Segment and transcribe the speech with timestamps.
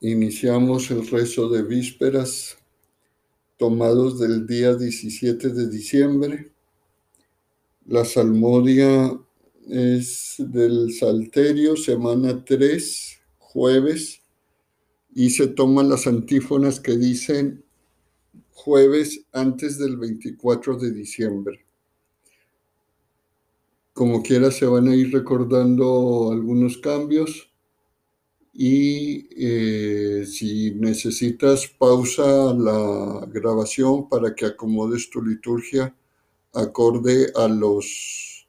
[0.00, 2.56] Iniciamos el rezo de vísperas
[3.56, 6.52] tomados del día 17 de diciembre.
[7.84, 9.18] La salmodia
[9.68, 14.22] es del Salterio, semana 3, jueves,
[15.16, 17.64] y se toman las antífonas que dicen
[18.52, 21.64] jueves antes del 24 de diciembre.
[23.94, 27.48] Como quiera se van a ir recordando algunos cambios
[28.60, 35.94] y eh, si necesitas pausa la grabación para que acomodes tu liturgia
[36.52, 38.48] acorde a los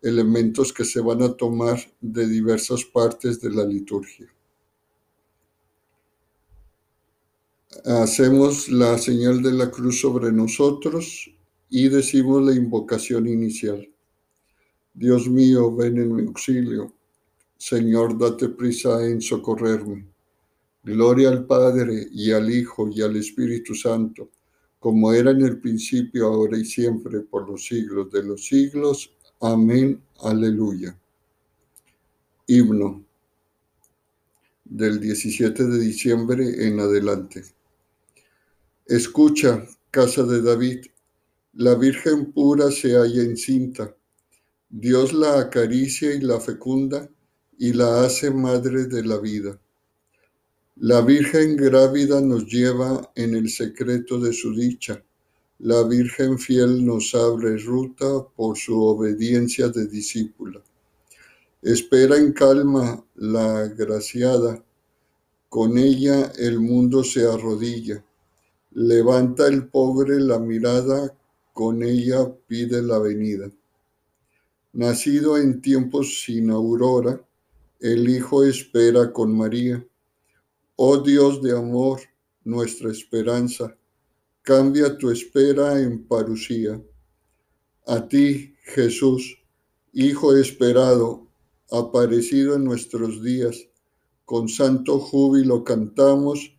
[0.00, 4.26] elementos que se van a tomar de diversas partes de la liturgia.
[7.84, 11.30] Hacemos la señal de la cruz sobre nosotros
[11.68, 13.86] y decimos la invocación inicial.
[14.94, 16.95] Dios mío, ven en mi auxilio
[17.58, 20.06] Señor, date prisa en socorrerme.
[20.82, 24.30] Gloria al Padre y al Hijo y al Espíritu Santo,
[24.78, 29.10] como era en el principio, ahora y siempre, por los siglos de los siglos.
[29.40, 30.00] Amén.
[30.22, 30.96] Aleluya.
[32.46, 33.04] Himno
[34.64, 37.44] del 17 de diciembre en adelante.
[38.84, 40.86] Escucha, casa de David,
[41.54, 43.96] la Virgen pura se halla encinta.
[44.68, 47.08] Dios la acaricia y la fecunda
[47.58, 49.58] y la hace madre de la vida.
[50.76, 55.02] La Virgen grávida nos lleva en el secreto de su dicha.
[55.60, 60.60] La Virgen fiel nos abre ruta por su obediencia de discípula.
[61.62, 64.62] Espera en calma la agraciada,
[65.48, 68.04] con ella el mundo se arrodilla.
[68.72, 71.16] Levanta el pobre la mirada,
[71.54, 73.50] con ella pide la venida.
[74.74, 77.25] Nacido en tiempos sin aurora,
[77.80, 79.86] el Hijo espera con María.
[80.76, 82.00] Oh Dios de amor,
[82.44, 83.76] nuestra esperanza,
[84.42, 86.82] cambia tu espera en parucía.
[87.86, 89.38] A ti, Jesús,
[89.92, 91.26] Hijo esperado,
[91.70, 93.68] aparecido en nuestros días,
[94.24, 96.54] con santo júbilo cantamos,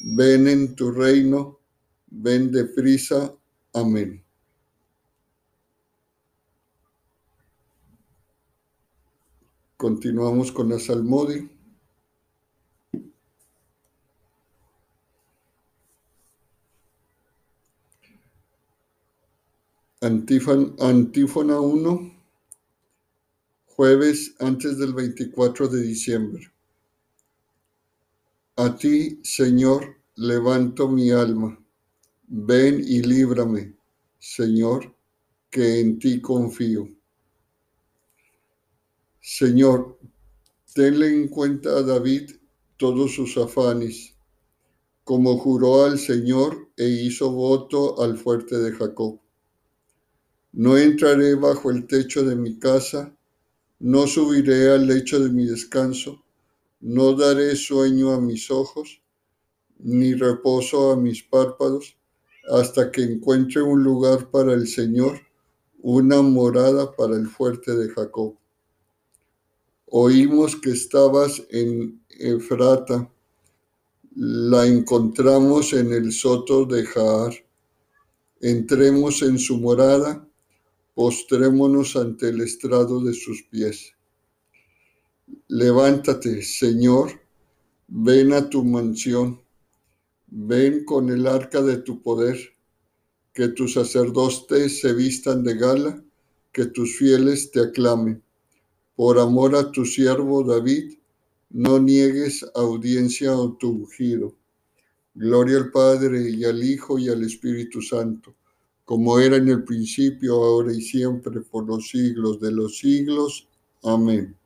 [0.00, 1.60] ven en tu reino,
[2.08, 3.32] ven deprisa.
[3.72, 4.24] Amén.
[9.80, 11.42] Continuamos con la salmodia.
[20.02, 22.14] Antífona 1,
[23.68, 26.52] jueves antes del 24 de diciembre.
[28.56, 31.58] A ti, Señor, levanto mi alma.
[32.26, 33.72] Ven y líbrame,
[34.18, 34.94] Señor,
[35.48, 36.99] que en ti confío.
[39.22, 39.98] Señor,
[40.74, 42.30] tenle en cuenta a David
[42.78, 44.14] todos sus afanes,
[45.04, 49.20] como juró al Señor e hizo voto al fuerte de Jacob.
[50.52, 53.14] No entraré bajo el techo de mi casa,
[53.78, 56.24] no subiré al lecho de mi descanso,
[56.80, 59.02] no daré sueño a mis ojos,
[59.78, 61.98] ni reposo a mis párpados,
[62.50, 65.20] hasta que encuentre un lugar para el Señor,
[65.82, 68.39] una morada para el fuerte de Jacob.
[69.92, 73.12] Oímos que estabas en Efrata.
[74.14, 77.34] La encontramos en el soto de Jaar.
[78.40, 80.24] Entremos en su morada,
[80.94, 83.92] postrémonos ante el estrado de sus pies.
[85.48, 87.20] Levántate, Señor,
[87.88, 89.42] ven a tu mansión,
[90.28, 92.38] ven con el arca de tu poder,
[93.32, 96.04] que tus sacerdotes se vistan de gala,
[96.52, 98.22] que tus fieles te aclamen
[99.00, 100.98] por amor a tu siervo David,
[101.48, 104.36] no niegues audiencia a tu ungido.
[105.14, 108.34] Gloria al Padre y al Hijo y al Espíritu Santo,
[108.84, 113.48] como era en el principio, ahora y siempre, por los siglos de los siglos.
[113.82, 114.36] Amén.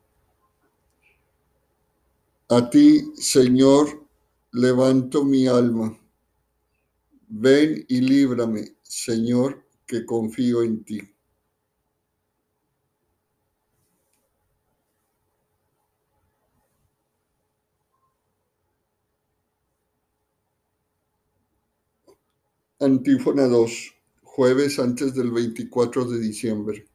[2.47, 4.07] A ti, Señor,
[4.53, 5.99] levanto mi alma.
[7.27, 11.14] Ven y líbrame, Señor, que confío en ti.
[22.81, 26.85] Antífona 2, jueves antes del 24 de diciembre.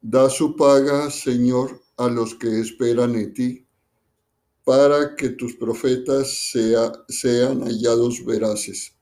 [0.00, 3.64] Da su paga, Señor, a los que esperan en ti,
[4.64, 6.50] para que tus profetas
[7.08, 8.92] sean hallados veraces.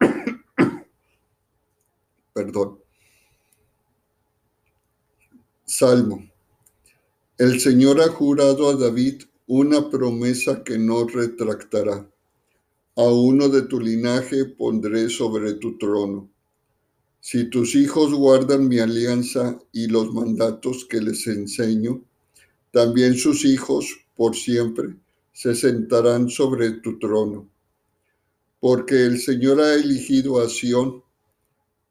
[2.32, 2.78] Perdón.
[5.66, 6.26] Salmo.
[7.36, 12.10] El Señor ha jurado a David una promesa que no retractará.
[12.96, 16.28] A uno de tu linaje pondré sobre tu trono.
[17.20, 22.02] Si tus hijos guardan mi alianza y los mandatos que les enseño,
[22.72, 24.96] también sus hijos por siempre
[25.32, 27.48] se sentarán sobre tu trono.
[28.58, 31.02] Porque el Señor ha elegido a Sión,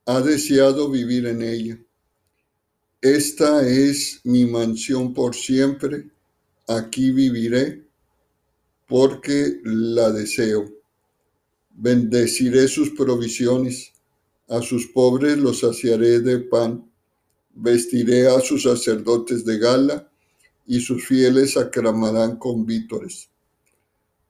[0.05, 1.79] ha deseado vivir en ella.
[3.01, 6.09] Esta es mi mansión por siempre
[6.67, 7.83] aquí viviré
[8.87, 10.78] porque la deseo.
[11.81, 13.93] Bendeciré sus provisiones,
[14.49, 16.91] a sus pobres los saciaré de pan,
[17.55, 20.11] vestiré a sus sacerdotes de gala
[20.67, 23.29] y sus fieles aclamarán con vítores.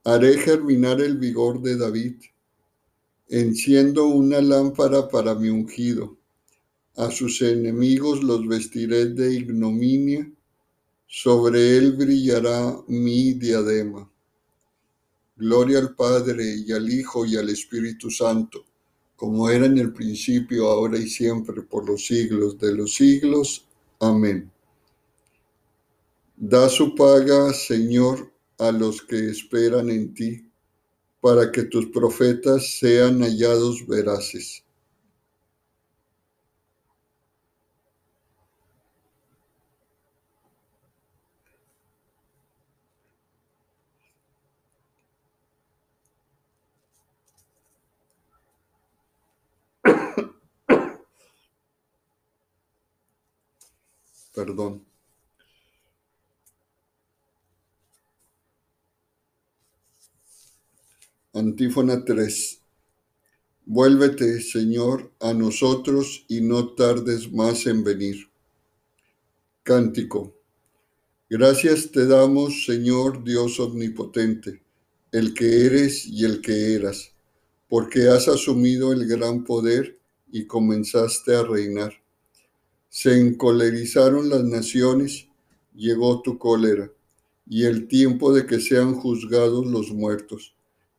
[0.04, 2.18] Haré germinar el vigor de David,
[3.28, 6.20] enciendo una lámpara para mi ungido.
[6.98, 10.32] A sus enemigos los vestiré de ignominia
[11.08, 14.09] sobre él brillará mi diadema.
[15.40, 18.66] Gloria al Padre y al Hijo y al Espíritu Santo,
[19.16, 23.66] como era en el principio, ahora y siempre, por los siglos de los siglos.
[24.02, 24.52] Amén.
[26.36, 30.46] Da su paga, Señor, a los que esperan en ti,
[31.22, 34.66] para que tus profetas sean hallados veraces.
[54.34, 54.86] Perdón.
[61.34, 62.62] Antífona 3.
[63.66, 68.30] Vuélvete, Señor, a nosotros y no tardes más en venir.
[69.64, 70.36] Cántico.
[71.30, 74.64] Gracias te damos, Señor Dios omnipotente,
[75.12, 77.12] el que eres y el que eras,
[77.68, 80.00] porque has asumido el gran poder
[80.32, 81.99] y comenzaste a reinar
[82.90, 85.28] se encolerizaron las naciones,
[85.76, 86.92] llegó tu cólera,
[87.48, 90.56] y el tiempo de que sean juzgados los muertos,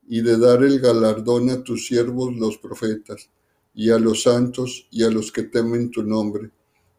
[0.09, 3.29] y de dar el galardón a tus siervos los profetas,
[3.75, 6.51] y a los santos y a los que temen tu nombre,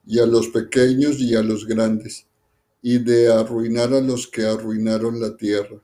[0.06, 2.28] y a los pequeños y a los grandes,
[2.82, 5.82] y de arruinar a los que arruinaron la tierra.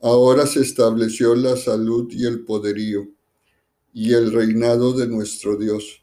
[0.00, 3.08] Ahora se estableció la salud y el poderío,
[3.94, 6.02] y el reinado de nuestro Dios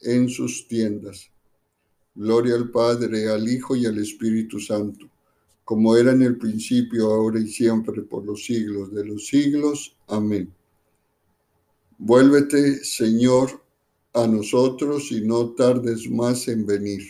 [0.00, 1.30] en sus tiendas.
[2.14, 5.08] Gloria al Padre, al Hijo y al Espíritu Santo,
[5.64, 9.96] como era en el principio, ahora y siempre, por los siglos de los siglos.
[10.08, 10.52] Amén.
[11.98, 13.62] Vuélvete, Señor,
[14.12, 17.02] a nosotros y no tardes más en venir.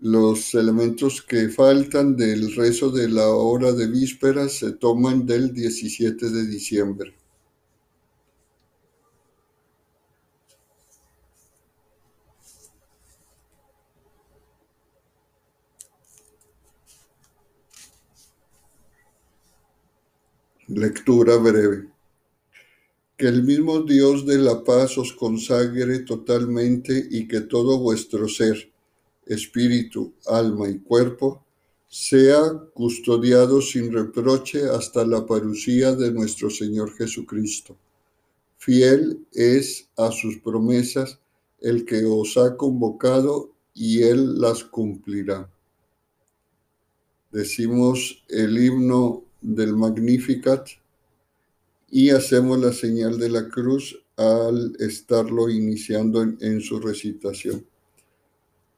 [0.00, 6.30] Los elementos que faltan del rezo de la hora de vísperas se toman del 17
[6.30, 7.14] de diciembre.
[20.68, 21.88] Lectura breve.
[23.16, 28.70] Que el mismo Dios de la paz os consagre totalmente y que todo vuestro ser
[29.28, 31.44] espíritu, alma y cuerpo,
[31.88, 37.76] sea custodiado sin reproche hasta la parucía de nuestro Señor Jesucristo.
[38.58, 41.18] Fiel es a sus promesas
[41.60, 45.48] el que os ha convocado y él las cumplirá.
[47.30, 50.68] Decimos el himno del Magnificat
[51.90, 57.64] y hacemos la señal de la cruz al estarlo iniciando en, en su recitación.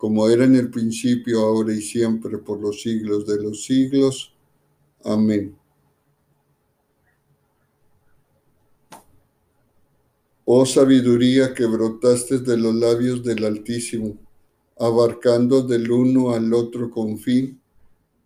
[0.00, 4.34] como era en el principio, ahora y siempre, por los siglos de los siglos.
[5.04, 5.54] Amén.
[10.46, 14.16] Oh sabiduría que brotaste de los labios del Altísimo,
[14.78, 17.60] abarcando del uno al otro con fin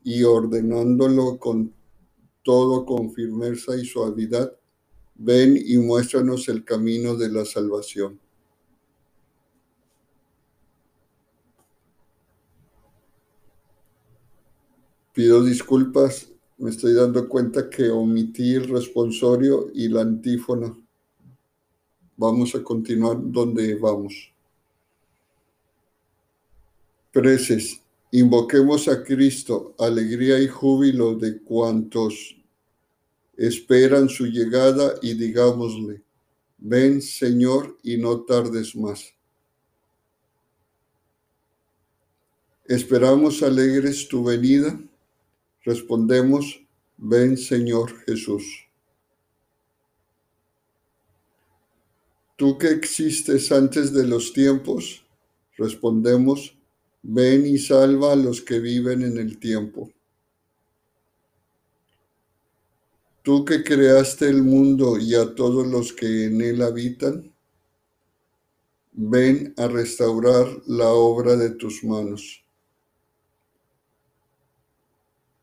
[0.05, 1.75] y ordenándolo con
[2.45, 4.57] todo con firmeza y suavidad,
[5.17, 8.21] ven y muéstranos el camino de la salvación.
[15.15, 16.29] Pido disculpas,
[16.59, 20.77] me estoy dando cuenta que omití el responsorio y la antífona.
[22.17, 24.33] Vamos a continuar donde vamos.
[27.13, 27.81] Preces.
[28.11, 32.37] Invoquemos a Cristo, alegría y júbilo de cuantos
[33.37, 36.03] esperan su llegada y digámosle,
[36.59, 39.13] ven Señor y no tardes más.
[42.67, 44.79] Esperamos alegres tu venida.
[45.65, 46.61] Respondemos,
[46.99, 48.45] ven Señor Jesús.
[52.37, 55.05] Tú que existes antes de los tiempos,
[55.57, 56.55] respondemos,
[57.03, 59.91] ven y salva a los que viven en el tiempo.
[63.23, 67.33] Tú que creaste el mundo y a todos los que en él habitan,
[68.93, 72.44] ven a restaurar la obra de tus manos.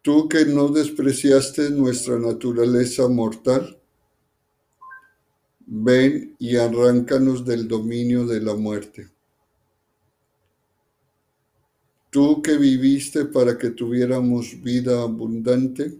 [0.01, 3.79] Tú que no despreciaste nuestra naturaleza mortal,
[5.59, 9.09] ven y arráncanos del dominio de la muerte.
[12.09, 15.97] Tú que viviste para que tuviéramos vida abundante,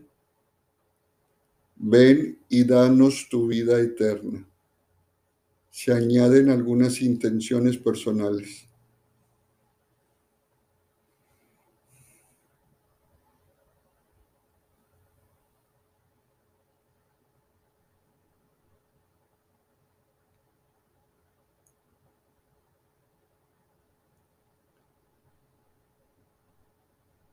[1.78, 4.46] ven y danos tu vida eterna.
[5.70, 8.68] Se añaden algunas intenciones personales.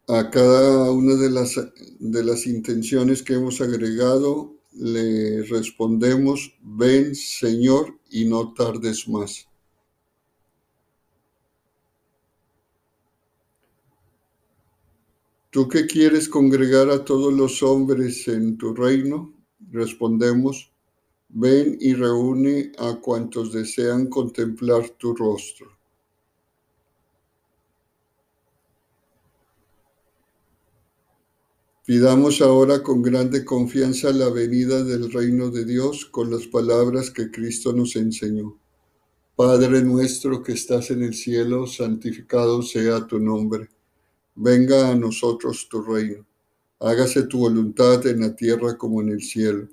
[0.09, 1.55] A cada una de las,
[1.99, 9.47] de las intenciones que hemos agregado, le respondemos, ven Señor y no tardes más.
[15.50, 19.35] ¿Tú que quieres congregar a todos los hombres en tu reino?
[19.71, 20.73] Respondemos,
[21.29, 25.77] ven y reúne a cuantos desean contemplar tu rostro.
[31.88, 37.30] Pidamos ahora con grande confianza la venida del reino de Dios con las palabras que
[37.30, 38.59] Cristo nos enseñó.
[39.35, 43.71] Padre nuestro que estás en el cielo, santificado sea tu nombre.
[44.35, 46.26] Venga a nosotros tu reino.
[46.78, 49.66] Hágase tu voluntad en la tierra como en el cielo.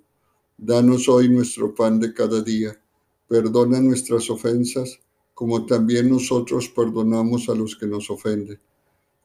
[0.58, 2.82] Danos hoy nuestro pan de cada día.
[3.28, 5.02] Perdona nuestras ofensas,
[5.34, 8.58] como también nosotros perdonamos a los que nos ofenden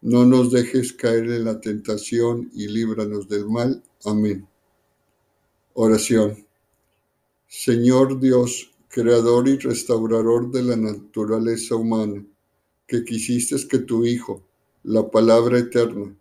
[0.03, 3.83] no nos dejes caer en la tentación y líbranos del mal.
[4.05, 4.47] Amén.
[5.75, 6.47] Oración.
[7.47, 12.25] Señor Dios, creador y restaurador de la naturaleza humana,
[12.87, 14.43] que quisiste que tu Hijo,
[14.85, 16.17] la palabra eterna,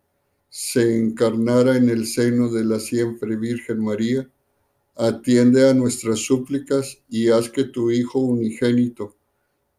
[0.50, 4.30] se encarnara en el seno de la siempre Virgen María,
[4.96, 9.16] atiende a nuestras súplicas y haz que tu Hijo unigénito,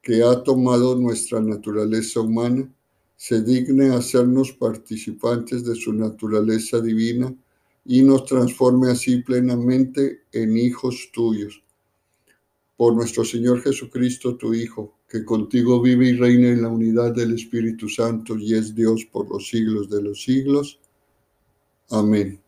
[0.01, 2.73] que ha tomado nuestra naturaleza humana,
[3.21, 7.31] se digne hacernos participantes de su naturaleza divina
[7.85, 11.63] y nos transforme así plenamente en hijos tuyos.
[12.79, 17.35] Por nuestro Señor Jesucristo, tu Hijo, que contigo vive y reina en la unidad del
[17.35, 20.81] Espíritu Santo y es Dios por los siglos de los siglos.
[21.91, 22.41] Amén.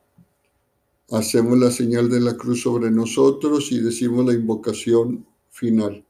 [1.11, 6.03] Hacemos la señal de la cruz sobre nosotros y decimos la invocación final.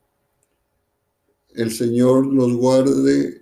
[1.53, 3.42] El Señor nos guarde